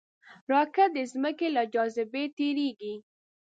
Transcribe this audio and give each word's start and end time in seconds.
راکټ 0.51 0.89
د 0.95 0.97
ځمکې 1.11 1.47
له 1.55 1.63
جاذبې 1.73 2.23
تېریږي 2.37 2.95